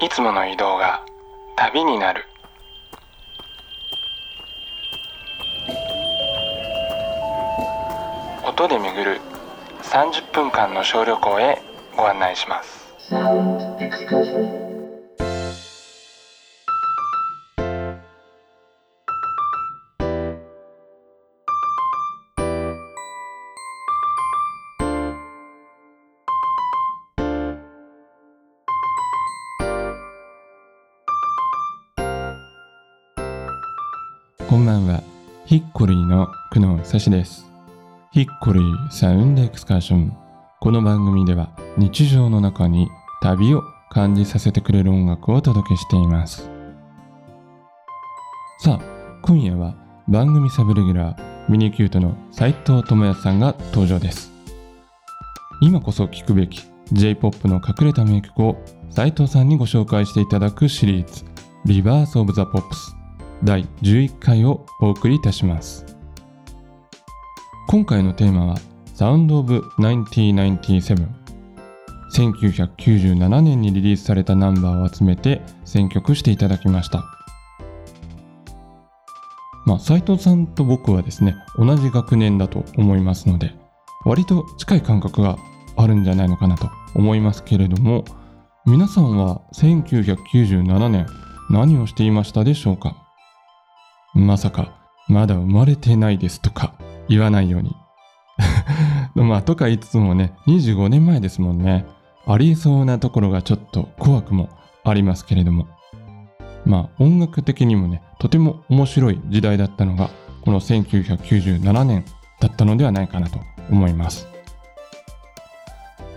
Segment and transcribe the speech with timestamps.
[0.00, 1.04] いつもの移動が
[1.56, 2.24] 旅になる。
[8.44, 9.20] 音で巡る
[9.82, 11.62] 30分間の小旅行へ
[11.96, 12.94] ご案内します。
[34.54, 35.02] こんばんは。
[35.46, 37.44] ヒッコリーの久野久志です。
[38.12, 40.16] Hickory Sound Excursion。
[40.60, 42.86] この番組では日常の中に
[43.20, 46.48] 旅を感じさせてくれる音楽をお届けしています。
[48.60, 49.74] さあ、今夜は
[50.06, 54.30] 番組サブレギュラーミニキュートの斉藤智也さんが登場です。
[55.62, 56.62] 今こそ聴くべき
[56.92, 58.56] J-POP の隠れた名曲を
[58.90, 61.24] 斉藤さんにご紹介していただくシリーズ
[61.64, 62.94] リバース・オブ・ザ・ポップス
[63.42, 65.84] 第11回をお送りいたします。
[67.68, 68.56] 今回のテーマは
[68.94, 71.08] サウンド・オブ・1997
[72.12, 77.02] 1997年にリリースされたナンバーを集めて選曲していただきました。
[79.66, 83.54] まあ斉藤さんと僕はですね同じ学年だと思いますので
[84.04, 85.38] 割と近い感覚が
[85.76, 88.04] あるんじゃないのかなと思いますけれども
[88.66, 91.06] 皆さんは1997年
[91.50, 93.03] 何をしていましたでしょうか？
[94.14, 94.78] まさか、
[95.08, 96.74] まだ生まれてないですとか
[97.08, 97.74] 言わないように。
[99.14, 101.84] まあ、とか言いつつもね、25年前ですもんね。
[102.26, 104.48] ありそうなところがちょっと怖くも
[104.84, 105.66] ありますけれども。
[106.64, 110.10] まあ、音楽的にもね、とても面白い時代だったのが、
[110.42, 112.04] この1997年
[112.40, 113.40] だったのではないかなと
[113.70, 114.28] 思います。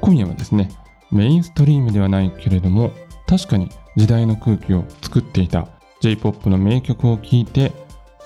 [0.02, 0.70] 今夜はですね、
[1.12, 2.92] メインストリームではないけれども、
[3.26, 5.68] 確かに時代の空気を作っていた
[6.02, 7.72] J-POP の名曲を聴いて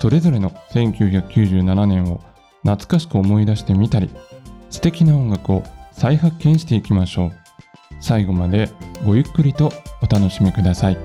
[0.02, 2.20] それぞれの1997年を
[2.62, 4.10] 懐かしく思い出してみたり
[4.68, 7.32] 素敵な音楽を再発見していきましょう
[8.00, 8.68] 最後まで
[9.06, 10.98] ごゆっくりとお楽しみください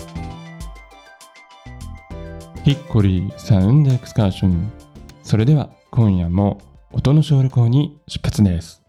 [2.63, 4.71] ヒッコリーサウンドエクスカーション
[5.21, 6.59] それでは今夜も
[6.91, 8.86] 音の小旅行に出発です。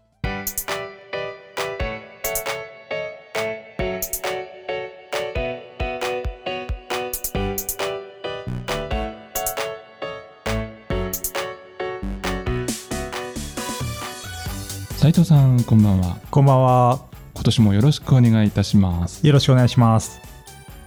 [15.09, 16.99] 斉藤さんこんばんはこんばんは。
[17.33, 20.21] 今年もよろしくお願いいたしますよろしくお願いします。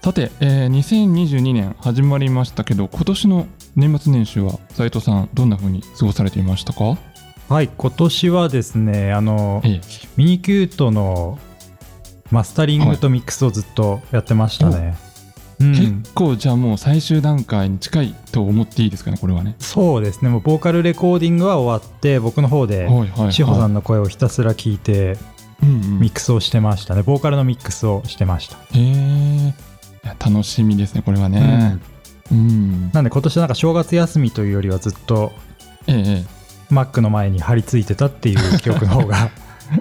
[0.00, 6.97] さて、えー2022年始まりましたけど今年の年末年始は斉藤さんどんな風に過ごされていましたか？
[7.49, 9.81] はい、今年はですね、あの、ええ
[10.16, 11.41] ミニキュートの
[12.31, 14.97] マスタリングとミックスをずっとやってましたね。
[15.06, 15.12] うん
[15.71, 19.56] 結構じゃあもう最終段階に近いと思っていいですかねこれはね。
[19.59, 22.89] そうですね、もうボーカルレコーディングは終わって、僕の方で
[23.31, 25.19] 志保さんの声をひたすら聞いて、
[25.62, 26.01] うんうん。
[26.01, 27.03] ミックスをしてましたね。
[27.03, 28.56] ボーカルのミックスをしてました。
[28.56, 29.55] へえ
[30.19, 31.78] 楽しみですねこれはね。
[32.31, 35.33] うん、なんで今年なんか正月休みというよりはずっと
[35.87, 36.75] えええ。
[36.75, 39.31] Mac の前に張り付いてたっていう記憶の方が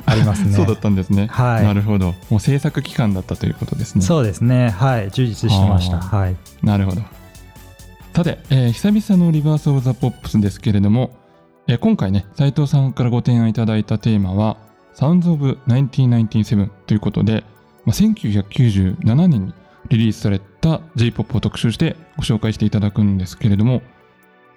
[0.05, 0.51] ありますね。
[0.51, 4.69] えそうだったんですねはいなるほどもう制作期間だったということですねそうですね。
[4.69, 5.11] はい。
[5.11, 5.99] 充実してました。
[5.99, 6.35] はい。
[6.63, 7.01] なるほど。
[8.13, 11.11] さて、えー久々のリバース・オブ・ザ・ポップスですけれども、
[11.67, 14.57] えー今回ね、斉藤さんからご提案いただいたテーマは、
[14.95, 17.43] Sounds of 1997ということで、
[17.85, 19.53] まあ、1997年に
[19.89, 23.81] リリースされた J-POP を特集してご紹介していただくんですけれども、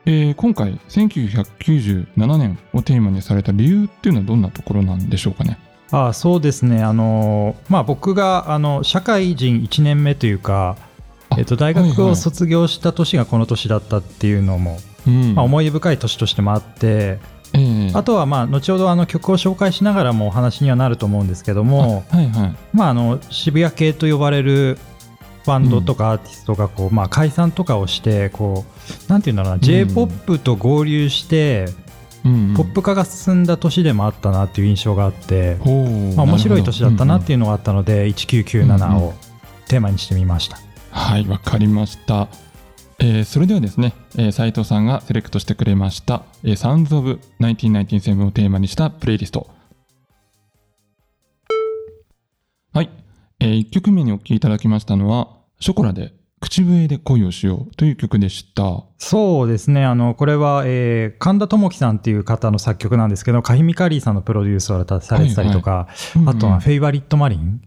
[0.07, 5.59] えー今回1997年をテーマにされた理由っていうのはどんなところなんでしょうかね？
[5.91, 6.83] あそうですね。
[6.83, 10.77] あの、まあ僕が、あの、社会人1年目というか、
[11.31, 17.19] あえっと、大はいはい学を卒業した年がこの年だったっていうのも、うんまあ、思い出深い年としてもあって、
[17.53, 22.57] えーあとはまあ後ほどあの曲を紹介しながらもお話にはなると思うんですけども、あはいはい。
[22.73, 24.79] まあ、あの渋谷系と呼ばれる
[25.47, 28.65] バンドとかアーティストがこう、まあ、解散とかをしてこ
[29.09, 31.67] うなんていうんだろうな、j p o p と合流して
[32.25, 35.57] うんうんポップ化が進んだ年でもあったなっていう印象があって、
[36.17, 37.39] まあ、面白い年だったなっていう。
[37.39, 39.15] のがあったので、1997を
[39.69, 40.59] テーマにしてみました。
[40.91, 42.29] はい、わかりました。
[43.01, 49.51] えーそれではですね、えー斉藤さんがセレクトしてくれました、えー、Sounds of 1997をテーマにしたプレイリスト。
[52.73, 52.91] はい、
[53.45, 55.29] え1曲目にお聴きいただきましたのは、
[55.61, 58.85] ショコラで口笛で恋をしようという曲でした。
[58.99, 65.89] そうですね、あのこれは、えー神田智樹さんっていう方の作曲なんですけど、カヒミカリーさんのプロデュースをされてたりとか、
[66.27, 67.61] あとはフェイバリットマリン、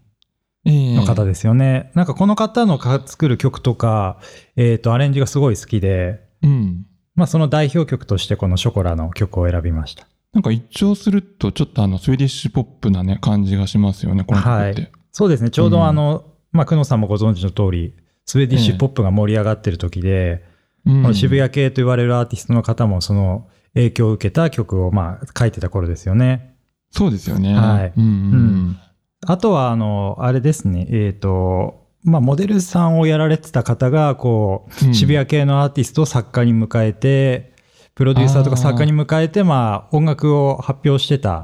[0.66, 1.92] の方ですよね。
[1.94, 4.20] なんかこの方のか作る曲とか、
[4.56, 6.86] えっ、と、アレンジがすごい好きで、うん。
[7.16, 10.08] まあその代表曲としてこのショコラの曲を選びました。
[10.34, 14.82] なんか一聴すると、ちょっとあの、スウェーディッシュポップなね、感じがしますよね、この曲って。
[14.82, 15.72] はいそうですね、ちょううん。
[15.72, 17.96] どあの、まあ、久野さんもご存知の通り、
[18.28, 20.46] スウェーディッシュポップが盛り上がってる時で、
[20.86, 21.02] うん。
[21.02, 26.56] この渋谷系と言われるアーティストの方もその影響を受けた曲をまあ書いてた頃ですよね。
[26.92, 27.56] そうですよね。
[27.56, 27.94] はい。
[27.98, 28.78] うんうん
[29.26, 34.94] あとは、あの、あれですね、えっ、と、まあ、モデルさんをやられてた方が、こう、うん。
[34.94, 37.56] 渋谷系のアーティストを作家に迎えて、
[37.96, 41.44] プロデューサーとか作家に迎えて、まあ、音楽を発表してた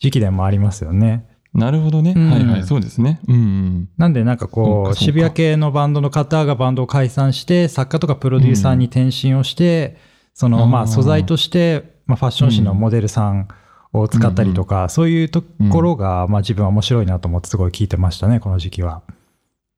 [0.00, 1.33] 時期でもありますよね。
[1.54, 2.14] なるほどね。
[2.16, 3.20] うんはいはい、そうですね。
[3.28, 3.88] うんうん。
[3.96, 9.96] なんでなんかこう、渋谷系のバンドの方がバンドを解散して、作家とかプロデューサーに転身をして、
[10.34, 13.48] そのまあ素材として、まあ、ファッション誌のモデルさん
[13.92, 19.02] を使ったりとか、そういうところが、まあ自分は面白いなと思ってすごい聞いてましたね、この時期は。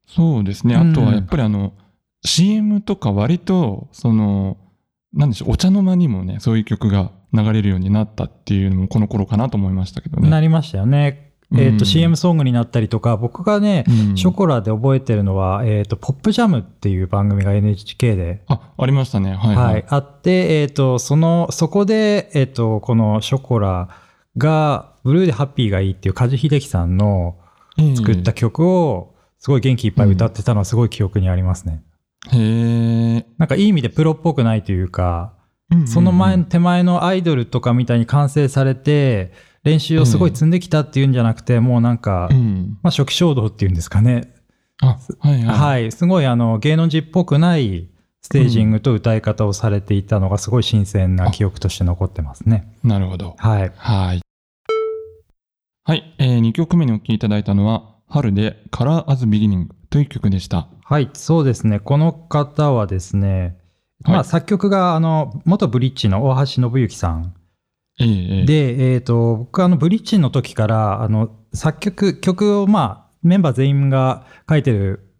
[0.09, 0.77] そうですね。
[0.77, 1.75] うんあとはやっぱりあの、
[2.25, 4.57] CM とか割と、その、
[5.13, 10.29] なんでしょう、お茶の間にもね、そういう曲が流れるようになったっていうのもこの頃かなと思いましたけどね。
[10.31, 11.26] なりましたよね。
[11.55, 19.35] えっ、うんと、CM ソングになったりとか、僕がね、うんショコラで覚えてるのは、えっ、と、ポップジャムっていう番組が NHK であ、ありましたね。
[19.35, 19.85] はい、ははいい。
[19.89, 23.89] あって、えっ、と、その、そこで、えっ、と、このショコラ
[24.37, 27.37] が、ブルーでハッピーがいいっていう梶秀樹さんの
[27.95, 31.85] 作った曲を、すごい元気いっぱい歌ってたのはすごい記憶にありますね。
[32.33, 33.27] へえ。
[33.39, 35.35] なんかいい意味でプロっぽくないというか、
[35.87, 39.33] その前の手前のアイドルとかみたいに完成されて、
[39.67, 42.79] 練習をすごい積んできたっていうんじゃなくて、もうなんか、うん。
[42.83, 44.33] まあ初期衝動っていうんですかね。
[44.81, 45.43] あ、はいはい。
[45.43, 45.93] はい。
[45.93, 47.89] すごいあの、芸能人っぽくない
[48.23, 52.73] ステージングと歌い方をされていたのがすごい新鮮な記憶として残ってますね。
[52.85, 53.35] なるほど。
[53.39, 53.73] はい。
[53.77, 54.21] はい。
[55.83, 60.69] はい、えー、2曲目にお聴きいただいたのは、春で Color as Beginning という曲でした。
[60.85, 61.81] はい、そうですね。
[61.81, 63.59] この方はですね、
[64.05, 67.35] まあはい作曲があの、元ブリッジの大橋信之さん
[67.99, 75.15] で、えっ、と、僕あの、ブリッジの時から、あの、作曲、曲をまあ、メンバー全員が書いてる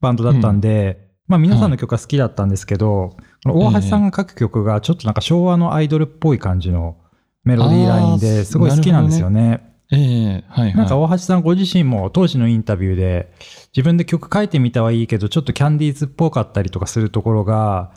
[0.00, 3.16] バンドだったんで、まあ皆さんの曲が好きだったんですけど、
[3.46, 6.96] 大橋さんが書く曲がちょっとなんか昭和のアイドルっぽい感じの
[7.44, 9.72] メロディーラインですごい好きなんですよね。
[9.92, 10.74] ええはいはい。
[10.74, 13.32] なんか大橋さんご自身も当時のインタビューで
[13.76, 17.92] 自分で曲書いてみたはいいけどちょっとキャンディーズっぽかったりとかするところが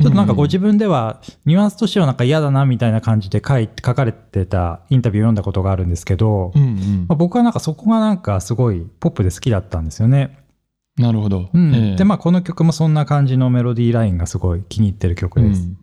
[0.00, 10.38] ちょっとなんかご自分ではニュアンスとしてはなんか嫌だなみたいな感じで書い書かれてたインタビュー読んだことがあるんですけど、うんうんまあ、僕はなんかそこがなんかすごいポップで好きだったんですよね。
[10.96, 11.50] なるほど。
[11.52, 15.62] うんええでまあこの曲もそんな感じのメロディーラインがすごい気に入ってる曲です。
[15.62, 15.78] うん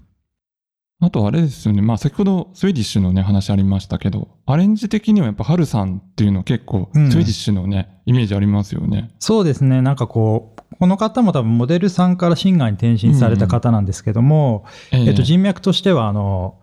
[1.02, 1.82] あとあれですよね。
[1.82, 9.14] まあ先ほどスウェーディッシュのね話ありましたけど、アレンジ的にはやっぱハルさんっていうの結構スウうんェーディッシュのね、イメージありますよね。
[9.20, 9.82] そうですね。
[9.82, 16.60] なんかこう、この方も多分モデルさんからシンガーに転身された方なんですけども、ええっと、人脈としては、あの、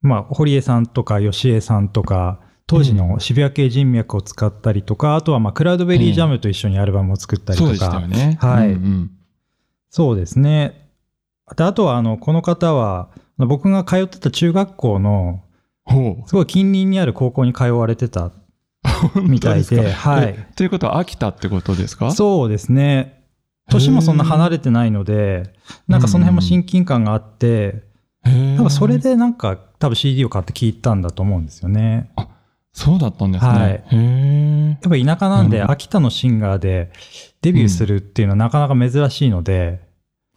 [0.00, 8.38] まあ、堀江さんとか吉江さんとか、当時の渋谷系人脈を使ったりとか、あとは、まあ、クラウドベリージャムと一緒にアルバムを作ったりとか、ね。
[8.40, 9.10] はいうんうん
[9.94, 10.88] そうですね。
[11.54, 15.42] であとは、あの、この方は、僕が通ってた中学校の。
[16.26, 18.32] すごい近隣にある高校に通われてた
[19.22, 20.34] みたいで、 はい。
[20.38, 22.10] えということは秋田ってことですか？
[22.12, 23.21] そうですね。
[23.70, 25.54] 年もそんな離れてないので、
[25.88, 27.82] なんかその辺も親近感があって、
[28.24, 32.10] 多分それでなんか多分 CD を買って聞いたんだと思うんですよね。
[32.72, 33.50] そうだったんですね。
[33.50, 34.68] はいへえ。
[34.70, 36.90] やっぱ田舎なんで秋田のシンガーで
[37.42, 39.80] デビューするっていうのはなかなか珍しいので、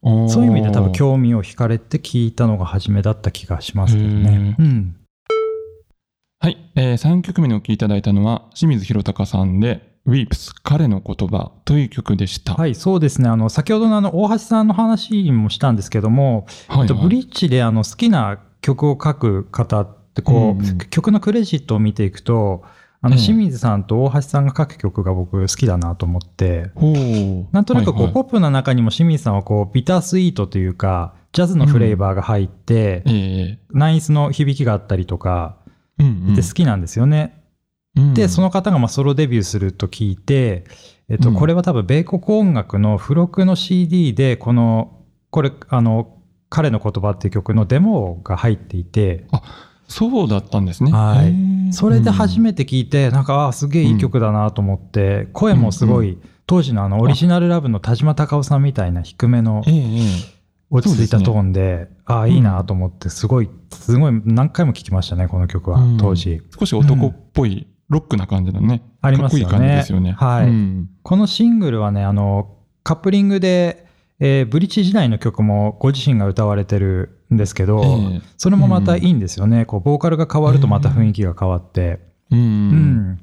[0.02, 4.56] おーそういう意味で多分興味を惹かれて聞いたのが初めだった気がしますけどね。
[4.60, 4.96] へうん。
[6.40, 12.54] はい、えー、3曲目にお聴きいただいたのは清水宏隆さんで Weeps 彼の言葉という曲でした。
[12.54, 13.30] はい、そうですね。
[13.30, 20.78] あの、先ほどのあの、大橋さんの話もしたんですけども、はいえっとブリッジであの好きな曲を書く方ってこう、うんうん。
[20.90, 22.64] 曲のクレジットを見ていくと
[23.02, 23.22] あのええ。
[23.22, 27.48] 清水さんと大橋さんが書く曲が僕好きだなと思って、ほう。
[27.52, 28.14] なんとなくこう、はいはい。
[28.14, 33.60] ポップな中にも清水さんはこうビタースイートというかジャズのフレーバーが入って、ええ。
[33.72, 35.58] ナインスの響きがあったりとか
[36.00, 36.36] うんうん。
[36.36, 37.42] で好きなんですよね。
[37.96, 38.14] うん。
[38.14, 40.66] でその方がまあソロデビューすると聞いて、
[41.10, 41.36] えっと、うん。
[41.36, 46.18] これは多分米国音楽の付録の CD でこのこれあの
[46.50, 49.26] 彼の言葉っていう曲のデモが入っていて。
[49.88, 50.92] そうだったんですね。
[50.92, 51.74] はい。
[51.74, 59.64] それで初めて聞いてなんかあすげえいい曲だなと思って声もすごい当時のあのオリジナルラブの田島隆夫さんみたいな低めの
[60.70, 65.98] 落ち着いたトーンでああいいなと思ってすごいすごい何回も聴きましたねこの曲はうん。
[65.98, 66.42] 当時。
[66.58, 68.82] 少し男っぽいロックな感じのね。
[69.02, 70.12] ありますよねかっこいい感じですよね。
[70.14, 73.86] はいうんこのシングルはね、あの、カップリングで、
[74.20, 79.66] えーブリッジ時代の曲もご自身が歌われてるんですけど、ええそれもまたいいんですよね。
[79.66, 82.00] こう、ボーカルが変わるとまた雰囲気が変わって。
[82.32, 83.22] うんうん。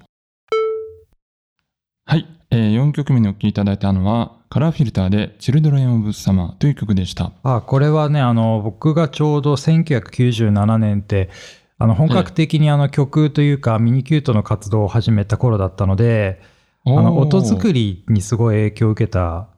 [2.04, 7.32] はい、えー、4曲目にお聴きいただいたのは、カラーフィルターで Children of Summer という曲でした。
[7.42, 11.30] あ、これはね、あの、僕がちょうど1997年って、
[11.78, 16.40] あの、本格的にあの曲というか、ミニキュートの活動を始めた頃だったので、
[16.84, 19.48] あの、音作りにすごい影響を受けた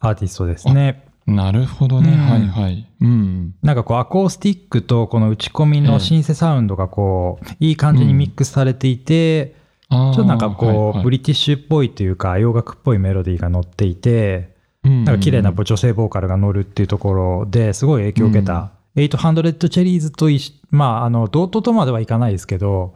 [0.00, 1.04] アーティストですね。
[1.26, 2.86] なるほどね、うんはいはい。
[3.02, 3.54] うん。
[3.62, 9.54] なんかこうアコースティックとこの打ち込みのシンセサウンドがこういい感じにミックスされていて、
[9.90, 18.72] ちょちょっとなんかこうブリティッシュっぽいというか洋楽っぽいメロディーが乗っていて、なんか綺麗な女性ボーカルが乗るっていうところですごい影響を受けた。
[19.06, 22.94] 800チェリーズといし、まああの同等とまではいかないですけど、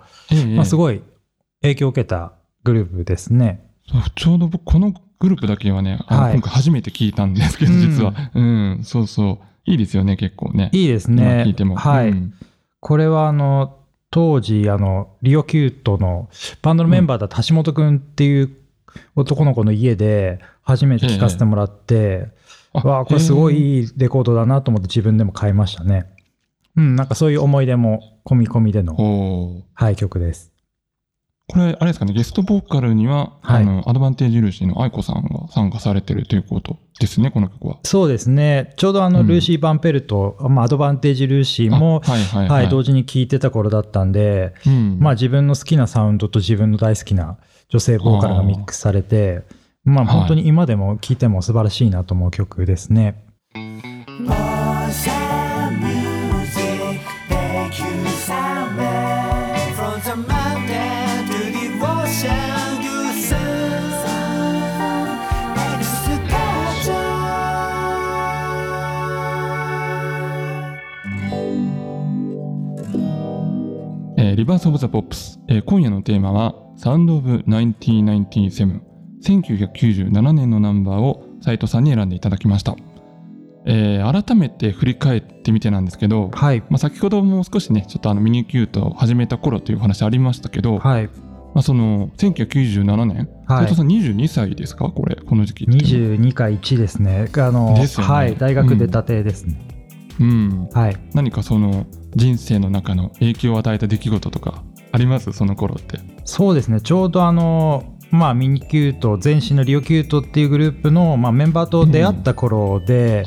[0.55, 0.77] まあす。
[0.77, 1.03] ごい
[1.63, 2.33] 影響を受けた
[2.65, 3.71] グループですね。
[4.15, 8.15] ちょうど僕、このグループだけはね、はい今回初めて聞いたんですけど、実は。
[8.35, 9.39] うん、そうそう。
[9.65, 10.71] いいですよね、結構ね。
[10.73, 11.45] いいですね。
[11.47, 11.77] 聞いても。
[11.77, 12.09] はい。
[12.11, 12.35] うん
[12.83, 13.79] これはあの
[14.11, 16.29] 当時あのリオキュートの
[16.63, 18.51] バンドのメンバーだった橋本くんっていう
[19.15, 22.29] 男の子の家で初めて聴かせてもらって、あ
[22.73, 26.07] わあこれすごいいいレコードだなと思って自分でも買いましたね。
[26.77, 30.53] うん、なんかそういう思い出も込み込みでの、はい、曲です。
[31.49, 37.79] これ、あれですかね、ゲストボーカルには、はいあの、アドバンテージルーシーの愛子さんが参加されてるということですね、この曲は。
[37.85, 38.73] そうですね。
[38.77, 42.69] ちょうどあのうんルーシー・バンペルト、まあ、アドバンテージ・ルーシーも、あはいはいは、はいい。
[42.71, 47.37] 同時に聴いてた頃だったんで、うんまあ自分の好きなサウンドと自分の大好きな
[47.69, 49.43] 女性ボーカルがミックスされて、
[49.85, 53.25] まあ、本当に今でも聴いても素晴らしいなと思う曲ですね。
[54.25, 54.89] は、
[75.49, 78.92] え、今夜のテーマはサウンドオブ1997
[79.23, 82.77] 1997年のナンバーを斉藤さんに選んでいただきました、
[83.65, 86.61] えー改めて振り返ってみてなんですけど、はい。
[86.69, 91.07] まあ、先ほども少しねちょっとあのミニキュートを始めた頃というお話ありましたけど、はい。
[91.55, 94.87] まあ、その1997年はい斉藤さん22歳ですか？
[94.91, 97.29] これこの時期って22か1ですね。
[97.37, 98.37] あの、ですよねはい。
[98.37, 99.61] 大学出たてですね。
[100.21, 100.97] うんはい。
[101.15, 101.87] 何かその
[102.17, 104.63] 人生の中の影響を与えた出来事とか
[104.93, 105.33] あります？
[105.33, 106.81] その頃ってそうですね。
[106.81, 113.25] ちょうどあの、まあミニキュート、前身のリオキュートっていうグループの、まあ、メンバーと出会った頃で、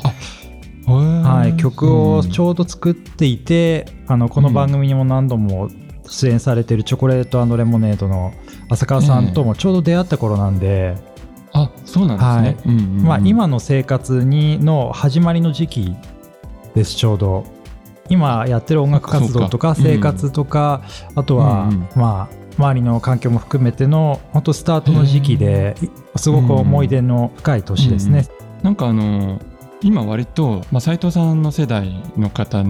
[0.86, 5.68] は、はい曲をちょうど作っていて、あのこの番組にも何度も
[6.08, 8.32] 出演されているチョコレートレモネードの
[8.70, 10.96] 浅川さんともちょうど出会った頃なんで、
[11.52, 13.04] あそうなんですね、うんうんうん。
[13.04, 15.96] まあ、今の生活にの始まりの時期
[16.76, 17.44] ですちょうど。
[18.08, 20.82] 今やってる音楽活動とか生活とか、
[21.16, 21.88] あとは、うんうん。
[21.96, 25.76] まあ周りの環境も含めての本当スタートの時期で
[26.16, 28.26] すごく思い出の深い年ですね。
[28.62, 29.40] なんかあの
[29.82, 32.64] 今割と、まあ、斉藤さんの世代の方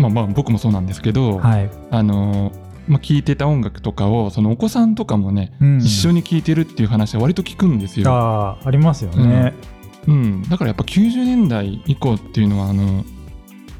[0.00, 1.70] まあまあ僕もそうなんですけど、はい。
[1.90, 2.52] あの
[2.88, 5.78] まあ、聴いてた音楽とかをそのお子さんとかもね、うん。
[5.78, 8.10] 一緒に聴いてるっていう話は割と聞くんですよ。
[8.10, 9.54] あーありますよね。
[10.08, 13.04] うん、だからやっぱ90年代以降っていうのはあの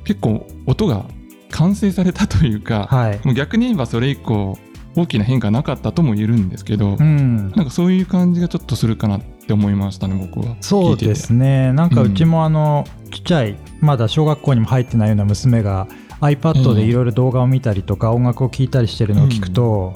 [0.04, 1.06] 結構音が
[1.50, 3.20] 完成されたというか、はい。
[3.24, 4.58] もう逆に言えばそれ以降
[4.96, 7.50] 大きな変化なかったとも言えるんですけど、うん。
[7.52, 10.56] なんかそういう感じがちょっとするかなって思いましたね僕は。
[10.60, 11.72] そうですね。
[11.72, 15.86] なんかうちもあの、ちっちゃい、まだ小学校にも入ってないような娘が
[16.20, 19.94] iPad でいろいろ動画を見たりとか音楽を聴いたりしてるのを聞くと、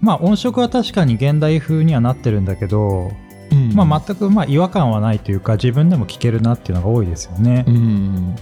[0.00, 3.10] まあ音色は確かに現代風にはなってるんだけど、
[3.74, 7.64] まあ全くまあ違和感はないというか自分でも聴けるなっていうのが多いですよね。
[7.66, 8.36] うん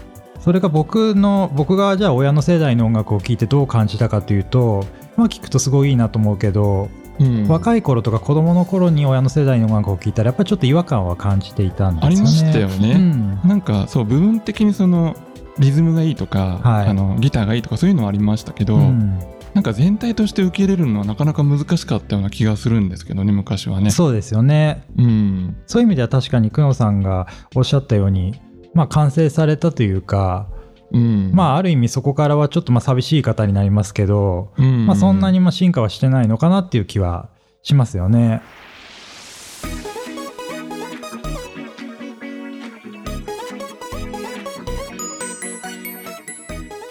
[0.48, 6.88] それが僕の、僕がじゃあ親の世代の音楽を聴いてどう感じたかというと、まあ聞くとすごいいいなと思うけど、
[7.20, 12.16] うん若い頃とか子供の頃に親の世代の音楽を聴いたらやっぱりちょっと違和感は感じていたんですよね。
[12.16, 15.16] ありましたよねうんなんかそう部分的にその
[15.58, 19.20] リズムがいいとか、はいあのギターがいいとかそういうのはありましたけど、うん
[19.52, 23.90] なんか全体として受け入れるのはなかなか難しかったような気がするんですけどね昔はね。
[23.90, 24.84] そうですよね。
[24.96, 27.26] うんそういう意味では確かに久野さんが
[27.56, 28.40] おっしゃったように、
[28.74, 30.48] まあ、完成されたというか、
[30.92, 31.32] うん。
[31.34, 34.86] まあ、ある意味そこからはちょっとまあ寂しい方になりますけど、うん。
[34.86, 37.28] まあ、そんなにまあ進化はしてないのかなっていう気は
[37.62, 38.42] しますよね。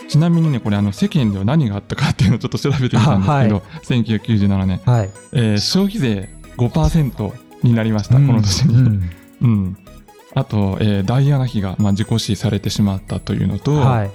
[0.10, 5.10] ちちなみにねこれあの世間では何があったかっていうのをちょっと調べてみたんですけど、1997年、はい。
[5.34, 7.32] えー消費税5%
[7.64, 8.76] になりました、この年に。
[8.76, 9.12] うん。
[9.42, 9.78] うん、
[10.38, 14.12] あと、えーダイアナ妃が、まあ、自己死されてしまったというのと、はい。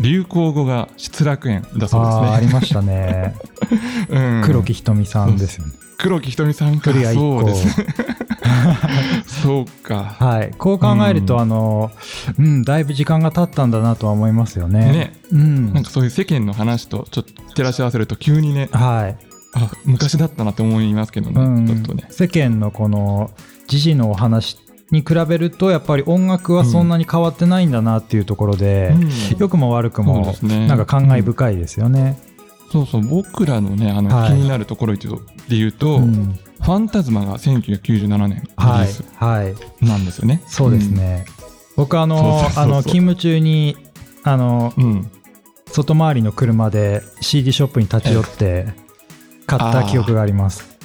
[0.00, 2.46] 流行語が失楽園だそうですね。
[2.46, 3.34] りましたね。
[4.08, 5.72] うん黒木ひとみさんですよね。
[5.98, 7.86] 黒木ひとみさんかクリア一個そうですね。
[9.42, 10.04] そうか。
[10.18, 10.54] はい。
[10.56, 11.90] こう考えると、うんあの、
[12.38, 14.92] うん、だいぶ時間が経ったんだなとは思いますよね。
[14.92, 15.84] ね、うんなん。
[15.84, 19.16] かそういう世間の話とちょっと照らし合わせると急にね、はい。
[19.54, 22.04] あ昔だったなって思いますけどね、うんちょっとね。
[22.10, 23.30] 世間のこの
[23.66, 24.56] 時事のお話
[24.90, 32.18] に比べるとやっぱり音楽はそんなに変わってないんだなっていうところで、うん良くも悪くもなんか感慨深いですよね。
[32.70, 35.08] そうそう僕らのねあの、はい気になるところで
[35.48, 38.84] 言うと、うんファンタズマが1997年は
[39.44, 40.42] いなんですよね。
[40.46, 41.24] そうですね。
[41.76, 43.76] 僕あのあの勤務中に
[44.24, 44.84] あのうん。
[44.84, 45.10] うん。
[45.70, 48.72] 外回りの車で CD ショップに立ち寄って
[49.46, 50.78] 買った記憶があります。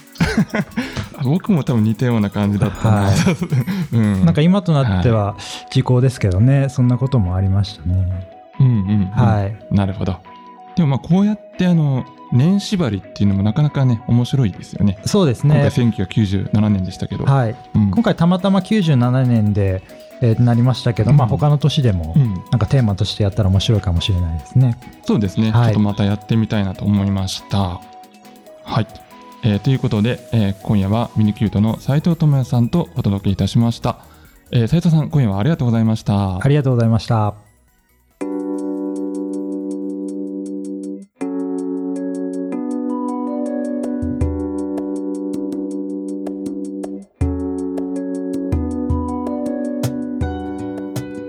[1.23, 2.97] あ僕も多分似たような感じだったな。
[3.01, 3.11] は
[3.91, 4.25] うん。
[4.25, 5.35] なんか今となっては
[5.69, 8.27] 時効ですけどね、そんなこともありましたね。
[8.59, 9.05] うんうん、うん。
[9.11, 9.75] はい。
[9.75, 10.17] なるほど。
[10.75, 14.97] でもまあこうやってあの年縛りっていうのもなかなかね面白いですよね。
[15.05, 15.69] そうです今回ね。
[15.69, 17.25] 1997年でしたけど。
[17.25, 17.55] はい。
[17.75, 19.83] うん今回たまたま97年で、
[20.21, 24.77] えーなりましたけど、うんまあ他の年でもうんなんかテーマとしてやったら面白いかもしれないですね。
[25.05, 27.81] そうですね、はいちょっとまたやってみたいなと思いました。
[28.65, 28.87] はい、
[29.45, 33.97] えーということで、えー今夜はミニキュートの斉藤智也さんとお届けいたしました。
[34.51, 36.41] えー、斉藤さん今夜はありがとうございました。
[36.41, 37.35] ありがとうございました。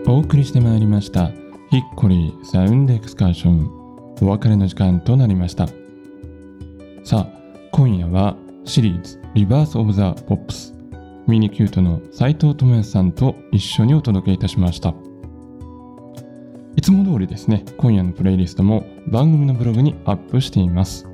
[0.06, 1.33] お送りしてまいりました
[1.71, 3.69] Hickory Sound Excursion
[4.23, 5.66] お別れの時間となりました
[7.04, 7.44] さあ
[7.76, 10.73] 今夜はシリーズ Rebirth of the Pops。
[11.26, 14.95] ミニキュートの斉藤智也さんと一緒にお届けいたしました。
[16.76, 21.08] いつも通りですね今夜のプレイリストも番組のブログにアップしています。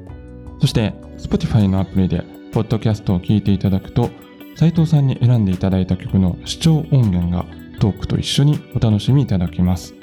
[0.61, 4.11] そして Spotify のアプリでポッドキャストを聞いていただくと
[4.55, 7.47] 斉藤さんに選んでいただいた曲の視聴音源が
[7.81, 9.95] トークと一緒にお楽しみいただけます、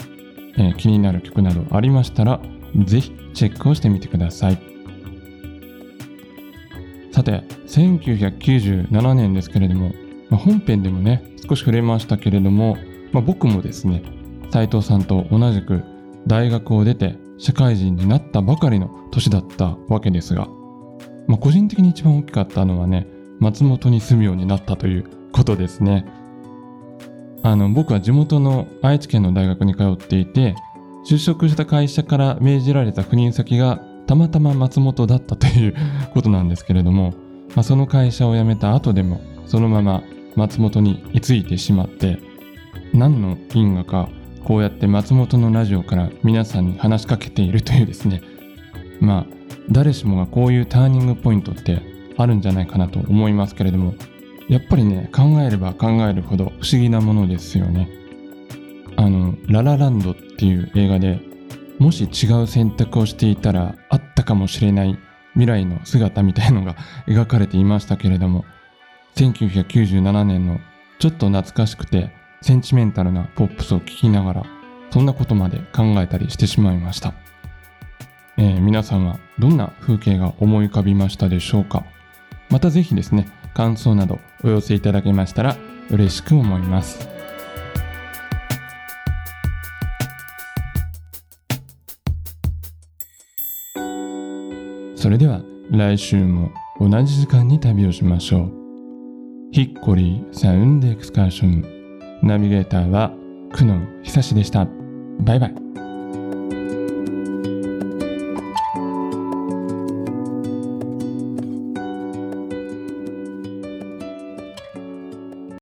[0.57, 2.41] えー気になる曲などありましたら
[2.83, 4.76] ぜひチェックをしてみてください。
[7.17, 9.91] さて1997年ですけれども、
[10.29, 12.77] まあ本編でもね少し触れましたけれども、
[13.11, 14.03] まあ僕もですね
[14.51, 15.83] 斉藤さんと同じく
[16.27, 20.47] 大学を出て社会人になったばかりの年だったわけですが、
[21.25, 23.07] まあ、個人的に一番大きかったのはね
[23.39, 26.05] 松本に住むようになったということですね。
[27.41, 30.53] あの僕は地元の愛知県の大学に通っていて
[31.03, 35.75] 就職した会社から命じられた赴任先がたまたま松本だったという
[36.13, 37.13] ことなんですけれども、
[37.49, 40.01] まあ、その会社を辞めた後でもそのまま
[40.35, 42.19] 松本に居ついてしまって
[42.93, 44.09] 何の因果か
[44.43, 48.21] こうやって松本のラジオから皆さんに話しかけているというですね
[49.01, 49.25] まあ
[49.69, 51.81] 誰しもがこういうターニングポイントって
[52.17, 53.93] あるんじゃないかなと思いますけれども
[54.47, 57.89] やっぱりね考えれば考えるほど不思議なものですよね。
[58.95, 61.19] あの「ララランド」っていう映画で
[61.79, 64.97] もし違う選択をしていたらあったかもしれない
[65.33, 66.75] 未来の姿みたいのが
[67.07, 68.45] 描かれていましたけれども
[69.15, 70.59] 1997年の
[70.99, 72.11] ちょっと懐かしくて
[72.41, 74.43] センチメンタルなポップスを聴きながら
[74.91, 77.13] そんなことまで考えたりしてしまいました、
[78.37, 81.85] えー皆さんはどんな風景が思い浮かびましたでしょうか？
[82.49, 85.57] またぜひですね感想などお寄せいただけましたら
[85.89, 87.16] 嬉しく思います。
[94.97, 98.51] それでは来週も同じ時間に旅をしましょう。
[99.51, 102.19] ヒッコリーサウンドエクスカーション。
[102.23, 103.13] ナビゲーターは
[103.53, 104.67] 久野久志でした。
[105.19, 105.86] バイバイ。